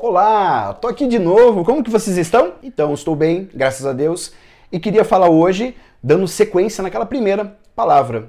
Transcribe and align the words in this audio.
Olá, 0.00 0.74
tô 0.74 0.88
aqui 0.88 1.06
de 1.06 1.18
novo. 1.18 1.64
Como 1.64 1.82
que 1.84 1.90
vocês 1.90 2.16
estão? 2.16 2.54
Então, 2.62 2.94
estou 2.94 3.14
bem, 3.14 3.48
graças 3.54 3.86
a 3.86 3.92
Deus. 3.92 4.32
E 4.72 4.80
queria 4.80 5.04
falar 5.04 5.28
hoje, 5.28 5.76
dando 6.02 6.26
sequência 6.26 6.82
naquela 6.82 7.06
primeira 7.06 7.56
palavra. 7.76 8.28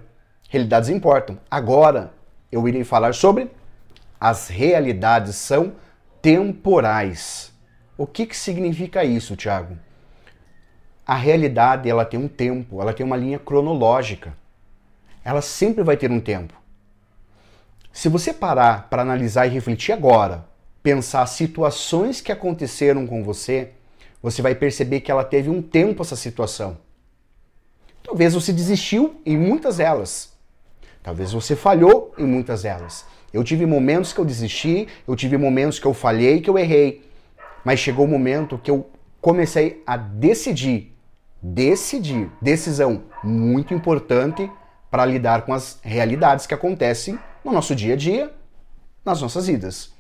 Realidades 0.50 0.90
importam. 0.90 1.38
Agora, 1.50 2.12
eu 2.52 2.68
irei 2.68 2.84
falar 2.84 3.14
sobre 3.14 3.50
as 4.22 4.50
realidades 4.50 5.36
são 5.36 5.74
temporais. 6.22 7.52
O 7.98 8.06
que, 8.06 8.28
que 8.28 8.38
significa 8.38 9.04
isso, 9.04 9.36
Tiago? 9.36 9.76
A 11.08 11.16
realidade 11.16 11.90
ela 11.90 12.06
tem 12.06 12.20
um 12.20 12.28
tempo, 12.28 12.80
ela 12.80 12.94
tem 12.94 13.04
uma 13.04 13.18
linha 13.18 13.40
cronológica. 13.40 14.34
Ela 15.26 15.42
sempre 15.42 15.84
vai 15.84 15.98
ter 15.98 16.12
um 16.12 16.20
tempo. 16.20 16.61
Se 17.94 18.08
você 18.08 18.34
parar 18.34 18.88
para 18.90 19.02
analisar 19.02 19.46
e 19.46 19.50
refletir 19.50 19.92
agora, 19.92 20.46
pensar 20.82 21.26
situações 21.26 22.22
que 22.22 22.32
aconteceram 22.32 23.06
com 23.06 23.24
você, 23.24 23.72
você 24.24 24.42
vai 24.42 24.56
perceber 24.56 25.02
que 25.02 25.12
ela 25.12 25.24
teve 25.24 25.50
um 25.50 25.62
tempo 25.62 26.02
essa 26.02 26.16
situação. 26.16 26.78
Talvez 28.02 28.34
você 28.34 28.54
desistiu 28.54 29.20
em 29.26 29.38
muitas 29.38 29.78
delas. 29.78 30.32
Talvez 31.04 31.34
você 31.34 31.56
falhou 31.56 32.14
em 32.18 32.26
muitas 32.26 32.64
delas. 32.64 33.06
Eu 33.34 33.44
tive 33.44 33.66
momentos 33.66 34.14
que 34.14 34.20
eu 34.20 34.26
desisti, 34.26 34.88
eu 35.08 35.16
tive 35.16 35.38
momentos 35.38 35.80
que 35.80 35.86
eu 35.86 35.94
falhei, 35.94 36.42
que 36.42 36.50
eu 36.50 36.58
errei. 36.58 37.06
Mas 37.64 37.80
chegou 37.80 38.06
o 38.06 38.08
um 38.08 38.12
momento 38.12 38.58
que 38.58 38.72
eu 38.72 38.90
comecei 39.20 39.84
a 39.86 39.98
decidir, 39.98 40.96
decidir, 41.42 42.32
decisão 42.42 43.04
muito 43.24 43.74
importante 43.74 44.50
para 44.90 45.06
lidar 45.06 45.44
com 45.44 45.54
as 45.54 45.80
realidades 45.84 46.48
que 46.48 46.54
acontecem 46.54 47.20
no 47.44 47.52
nosso 47.52 47.76
dia 47.76 47.94
a 47.94 47.98
dia, 47.98 48.34
nas 49.04 49.22
nossas 49.22 49.48
vidas. 49.48 49.92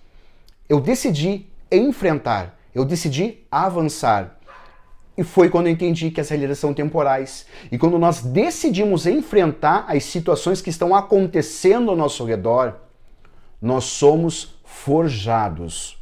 Eu 0.69 0.79
decidi 0.79 1.47
enfrentar, 1.71 2.57
eu 2.73 2.85
decidi 2.85 3.39
avançar. 3.51 4.37
E 5.17 5.23
foi 5.23 5.49
quando 5.49 5.67
eu 5.67 5.73
entendi 5.73 6.09
que 6.09 6.21
as 6.21 6.29
realidades 6.29 6.59
são 6.59 6.73
temporais. 6.73 7.45
E 7.71 7.77
quando 7.77 7.99
nós 7.99 8.21
decidimos 8.21 9.05
enfrentar 9.05 9.85
as 9.87 10.03
situações 10.05 10.61
que 10.61 10.69
estão 10.69 10.95
acontecendo 10.95 11.91
ao 11.91 11.97
nosso 11.97 12.23
redor, 12.23 12.75
nós 13.61 13.83
somos 13.83 14.55
forjados. 14.63 16.01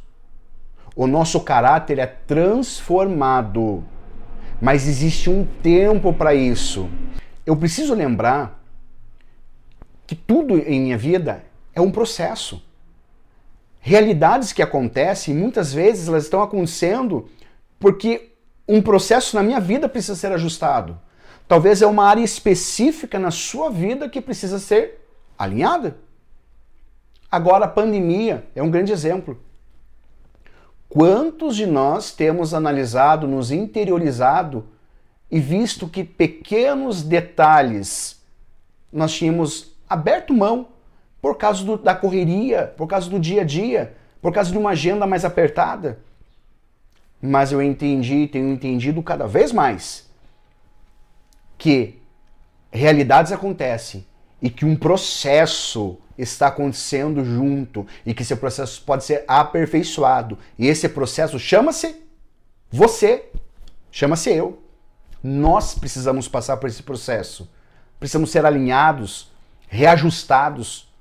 O 0.94 1.06
nosso 1.06 1.40
caráter 1.40 1.98
é 1.98 2.06
transformado. 2.06 3.84
Mas 4.60 4.86
existe 4.86 5.28
um 5.28 5.44
tempo 5.62 6.12
para 6.12 6.34
isso. 6.34 6.88
Eu 7.44 7.56
preciso 7.56 7.94
lembrar 7.94 8.59
que 10.10 10.16
tudo 10.16 10.58
em 10.58 10.80
minha 10.80 10.98
vida 10.98 11.44
é 11.72 11.80
um 11.80 11.92
processo. 11.92 12.60
Realidades 13.78 14.52
que 14.52 14.60
acontecem, 14.60 15.32
muitas 15.32 15.72
vezes 15.72 16.08
elas 16.08 16.24
estão 16.24 16.42
acontecendo 16.42 17.28
porque 17.78 18.32
um 18.66 18.82
processo 18.82 19.36
na 19.36 19.42
minha 19.44 19.60
vida 19.60 19.88
precisa 19.88 20.16
ser 20.16 20.32
ajustado. 20.32 20.98
Talvez 21.46 21.80
é 21.80 21.86
uma 21.86 22.06
área 22.06 22.24
específica 22.24 23.20
na 23.20 23.30
sua 23.30 23.70
vida 23.70 24.08
que 24.08 24.20
precisa 24.20 24.58
ser 24.58 25.00
alinhada. 25.38 25.96
Agora, 27.30 27.66
a 27.66 27.68
pandemia 27.68 28.44
é 28.56 28.60
um 28.60 28.68
grande 28.68 28.90
exemplo. 28.90 29.40
Quantos 30.88 31.54
de 31.54 31.66
nós 31.66 32.10
temos 32.10 32.52
analisado, 32.52 33.28
nos 33.28 33.52
interiorizado 33.52 34.66
e 35.30 35.38
visto 35.38 35.86
que 35.86 36.02
pequenos 36.02 37.00
detalhes 37.00 38.20
nós 38.92 39.12
tínhamos 39.12 39.70
aberto 39.90 40.32
mão 40.32 40.68
por 41.20 41.36
causa 41.36 41.64
do, 41.64 41.76
da 41.76 41.94
correria, 41.94 42.72
por 42.76 42.86
causa 42.86 43.10
do 43.10 43.18
dia 43.18 43.42
a 43.42 43.44
dia, 43.44 43.94
por 44.22 44.32
causa 44.32 44.50
de 44.50 44.56
uma 44.56 44.70
agenda 44.70 45.06
mais 45.06 45.24
apertada? 45.24 45.98
Mas 47.20 47.52
eu 47.52 47.60
entendi, 47.60 48.26
tenho 48.28 48.48
entendido 48.48 49.02
cada 49.02 49.26
vez 49.26 49.52
mais 49.52 50.08
que 51.58 52.00
realidades 52.72 53.32
acontecem 53.32 54.06
e 54.40 54.48
que 54.48 54.64
um 54.64 54.74
processo 54.74 55.98
está 56.16 56.46
acontecendo 56.46 57.24
junto 57.24 57.86
e 58.06 58.14
que 58.14 58.22
esse 58.22 58.34
processo 58.36 58.82
pode 58.82 59.04
ser 59.04 59.24
aperfeiçoado. 59.26 60.38
E 60.58 60.66
esse 60.66 60.88
processo 60.88 61.38
chama-se 61.38 62.00
você, 62.70 63.28
chama-se 63.90 64.30
eu. 64.30 64.62
Nós 65.22 65.74
precisamos 65.74 66.28
passar 66.28 66.56
por 66.56 66.68
esse 66.68 66.82
processo. 66.82 67.50
Precisamos 67.98 68.30
ser 68.30 68.46
alinhados, 68.46 69.29
reajustados. 69.70 70.92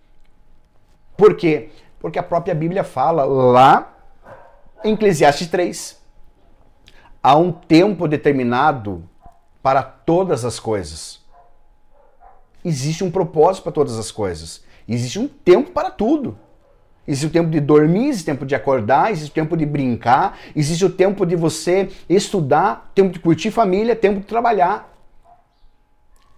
Por 1.18 1.35
quê? 1.35 1.72
Porque 2.00 2.18
a 2.18 2.24
própria 2.24 2.56
Bíblia 2.56 2.85
fala 2.85 3.25
lá 3.25 3.97
em 4.85 4.94
Eclesiastes 4.94 5.47
3. 5.47 6.00
Há 7.22 7.35
um 7.35 7.52
tempo 7.52 8.07
determinado 8.07 9.03
para 9.62 9.84
todas 9.84 10.46
as 10.46 10.57
coisas 10.57 11.19
existe 12.63 13.03
um 13.03 13.12
propósito 13.12 13.63
para 13.63 13.72
todas 13.72 13.97
as 13.97 14.12
coisas. 14.12 14.63
Existe 14.88 15.19
um 15.19 15.28
tempo 15.28 15.72
para 15.72 15.90
tudo. 15.90 16.38
Existe 17.07 17.28
o 17.28 17.30
tempo 17.31 17.50
de 17.50 17.59
dormir, 17.59 18.09
existe 18.09 18.30
o 18.30 18.34
tempo 18.34 18.46
de 18.46 18.53
acordar, 18.53 19.12
existe 19.12 19.31
o 19.31 19.34
tempo 19.34 19.57
de 19.57 19.66
brincar, 19.66 20.38
existe 20.56 20.86
o 20.86 20.90
tempo 20.90 21.25
de 21.25 21.36
você 21.36 21.90
estudar, 22.07 22.91
tempo 22.94 23.12
de 23.12 23.19
curtir 23.19 23.50
família, 23.50 23.96
tempo 23.96 24.19
de 24.19 24.28
trabalhar. 24.28 24.96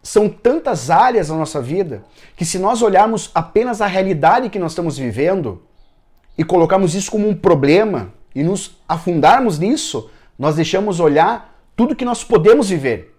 São 0.03 0.27
tantas 0.27 0.89
áreas 0.89 1.29
na 1.29 1.35
nossa 1.35 1.61
vida 1.61 2.03
que 2.35 2.45
se 2.45 2.57
nós 2.57 2.81
olharmos 2.81 3.29
apenas 3.35 3.81
a 3.81 3.85
realidade 3.85 4.49
que 4.49 4.59
nós 4.59 4.71
estamos 4.71 4.97
vivendo 4.97 5.61
e 6.37 6.43
colocarmos 6.43 6.95
isso 6.95 7.11
como 7.11 7.27
um 7.27 7.35
problema 7.35 8.13
e 8.33 8.43
nos 8.43 8.77
afundarmos 8.87 9.59
nisso, 9.59 10.09
nós 10.39 10.55
deixamos 10.55 10.99
olhar 10.99 11.55
tudo 11.75 11.95
que 11.95 12.05
nós 12.05 12.23
podemos 12.23 12.69
viver. 12.69 13.15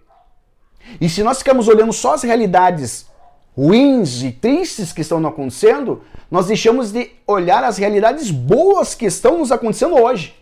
E 0.99 1.07
se 1.07 1.23
nós 1.23 1.37
ficamos 1.37 1.67
olhando 1.67 1.93
só 1.93 2.15
as 2.15 2.23
realidades 2.23 3.07
ruins 3.55 4.23
e 4.23 4.31
tristes 4.31 4.91
que 4.91 5.01
estão 5.01 5.25
acontecendo, 5.25 6.01
nós 6.29 6.47
deixamos 6.47 6.91
de 6.91 7.11
olhar 7.25 7.63
as 7.63 7.77
realidades 7.77 8.31
boas 8.31 8.95
que 8.95 9.05
estão 9.05 9.37
nos 9.37 9.51
acontecendo 9.51 9.95
hoje. 9.95 10.35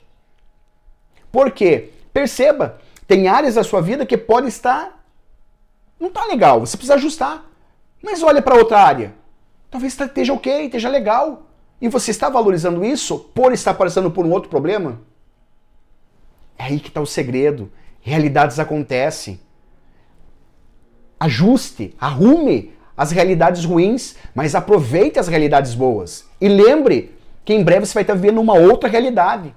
Por 1.31 1.51
quê? 1.51 1.90
Perceba, 2.13 2.80
tem 3.07 3.28
áreas 3.28 3.56
da 3.56 3.63
sua 3.63 3.81
vida 3.81 4.06
que 4.06 4.18
pode 4.18 4.47
estar 4.47 5.00
não 6.01 6.09
está 6.09 6.25
legal, 6.25 6.59
você 6.59 6.75
precisa 6.75 6.95
ajustar. 6.95 7.45
Mas 8.01 8.22
olha 8.23 8.41
para 8.41 8.56
outra 8.56 8.79
área. 8.79 9.13
Talvez 9.69 9.97
esteja 9.97 10.34
ok, 10.34 10.66
esteja 10.66 10.89
legal. 10.89 11.44
E 11.79 11.88
você 11.88 12.12
está 12.12 12.28
valorizando 12.28 12.84
isso 12.84 13.19
por 13.34 13.53
estar 13.53 13.75
passando 13.75 14.12
por 14.12 14.25
um 14.25 14.31
outro 14.31 14.50
problema? 14.50 15.00
É 16.57 16.63
aí 16.63 16.79
que 16.79 16.89
está 16.89 17.00
o 17.00 17.06
segredo. 17.06 17.72
Realidades 18.01 18.59
acontecem 18.59 19.39
ajuste, 21.19 21.95
arrume 22.00 22.73
as 22.97 23.12
realidades 23.12 23.63
ruins, 23.63 24.16
mas 24.33 24.56
aproveite 24.56 25.19
as 25.19 25.28
realidades 25.28 25.75
boas. 25.75 26.28
E 26.41 26.47
lembre 26.47 27.13
que 27.45 27.53
em 27.53 27.63
breve 27.63 27.85
você 27.85 27.94
vai 27.94 28.01
estar 28.01 28.16
vivendo 28.16 28.41
uma 28.41 28.56
outra 28.56 28.89
realidade. 28.89 29.53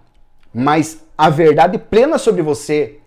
Mas 0.52 1.02
a 1.16 1.30
verdade 1.30 1.78
plena 1.78 2.18
sobre 2.18 2.42
você, 2.42 3.00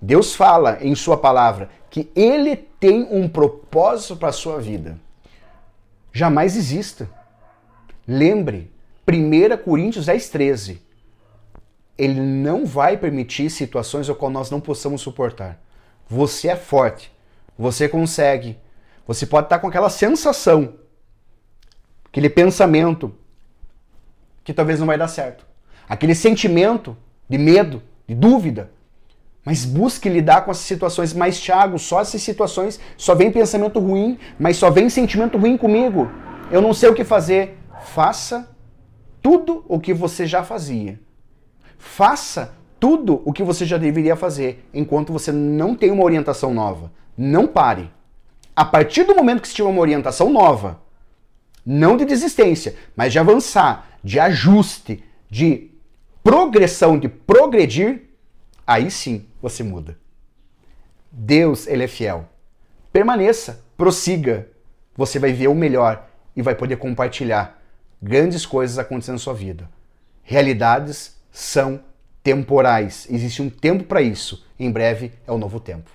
Deus 0.00 0.34
fala 0.34 0.78
em 0.80 0.94
Sua 0.94 1.16
palavra 1.16 1.70
que 1.90 2.10
Ele 2.14 2.56
tem 2.56 3.08
um 3.10 3.28
propósito 3.28 4.16
para 4.16 4.28
a 4.28 4.32
sua 4.32 4.60
vida. 4.60 4.98
Jamais 6.12 6.56
exista. 6.56 7.08
Lembre, 8.06 8.70
1 9.08 9.56
Coríntios 9.64 10.06
10, 10.06 10.28
13. 10.28 10.82
Ele 11.96 12.20
não 12.20 12.66
vai 12.66 12.96
permitir 12.96 13.48
situações 13.50 14.08
ao 14.08 14.16
qual 14.16 14.30
nós 14.30 14.50
não 14.50 14.60
possamos 14.60 15.00
suportar. 15.00 15.58
Você 16.08 16.48
é 16.48 16.56
forte. 16.56 17.10
Você 17.58 17.88
consegue. 17.88 18.58
Você 19.06 19.24
pode 19.24 19.46
estar 19.46 19.58
com 19.60 19.68
aquela 19.68 19.88
sensação, 19.88 20.74
aquele 22.06 22.28
pensamento 22.28 23.14
que 24.42 24.52
talvez 24.52 24.80
não 24.80 24.86
vai 24.86 24.98
dar 24.98 25.08
certo. 25.08 25.46
Aquele 25.88 26.14
sentimento 26.14 26.96
de 27.28 27.38
medo, 27.38 27.82
de 28.06 28.14
dúvida. 28.14 28.70
Mas 29.46 29.64
busque 29.64 30.08
lidar 30.08 30.44
com 30.44 30.50
essas 30.50 30.64
situações. 30.64 31.14
Mas, 31.14 31.40
Thiago, 31.40 31.78
só 31.78 32.00
essas 32.00 32.20
situações, 32.20 32.80
só 32.96 33.14
vem 33.14 33.30
pensamento 33.30 33.78
ruim, 33.78 34.18
mas 34.40 34.56
só 34.56 34.70
vem 34.70 34.90
sentimento 34.90 35.38
ruim 35.38 35.56
comigo. 35.56 36.10
Eu 36.50 36.60
não 36.60 36.74
sei 36.74 36.88
o 36.88 36.94
que 36.94 37.04
fazer. 37.04 37.56
Faça 37.84 38.50
tudo 39.22 39.64
o 39.68 39.78
que 39.78 39.94
você 39.94 40.26
já 40.26 40.42
fazia. 40.42 40.98
Faça 41.78 42.56
tudo 42.80 43.22
o 43.24 43.32
que 43.32 43.44
você 43.44 43.64
já 43.64 43.78
deveria 43.78 44.16
fazer 44.16 44.68
enquanto 44.74 45.12
você 45.12 45.30
não 45.30 45.76
tem 45.76 45.92
uma 45.92 46.02
orientação 46.02 46.52
nova. 46.52 46.90
Não 47.16 47.46
pare. 47.46 47.88
A 48.54 48.64
partir 48.64 49.04
do 49.04 49.14
momento 49.14 49.42
que 49.42 49.46
você 49.46 49.54
tiver 49.54 49.68
uma 49.68 49.80
orientação 49.80 50.28
nova, 50.28 50.80
não 51.64 51.96
de 51.96 52.04
desistência, 52.04 52.74
mas 52.96 53.12
de 53.12 53.20
avançar, 53.20 53.90
de 54.02 54.18
ajuste, 54.18 55.04
de 55.30 55.70
progressão, 56.24 56.98
de 56.98 57.08
progredir, 57.08 58.10
aí 58.66 58.90
sim 58.90 59.24
você 59.48 59.62
muda. 59.62 59.96
Deus, 61.10 61.66
ele 61.66 61.84
é 61.84 61.88
fiel. 61.88 62.28
Permaneça, 62.92 63.64
prossiga. 63.76 64.48
Você 64.96 65.18
vai 65.18 65.32
ver 65.32 65.48
o 65.48 65.54
melhor 65.54 66.08
e 66.34 66.42
vai 66.42 66.54
poder 66.54 66.76
compartilhar 66.76 67.62
grandes 68.02 68.44
coisas 68.44 68.78
acontecendo 68.78 69.14
na 69.14 69.20
sua 69.20 69.34
vida. 69.34 69.68
Realidades 70.22 71.16
são 71.30 71.80
temporais. 72.22 73.06
Existe 73.08 73.40
um 73.40 73.48
tempo 73.48 73.84
para 73.84 74.02
isso. 74.02 74.44
Em 74.58 74.70
breve 74.70 75.12
é 75.26 75.32
o 75.32 75.38
novo 75.38 75.60
tempo. 75.60 75.90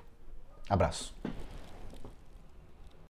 Abraço. 0.70 1.14